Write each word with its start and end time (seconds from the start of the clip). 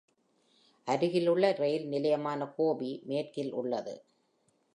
அருகிலுள்ள 0.87 1.51
ரயில் 1.51 1.87
நிலையமான 1.87 2.45
கோர்பி 2.57 2.91
மேற்கில் 3.03 3.53
உள்ளது. 3.53 3.95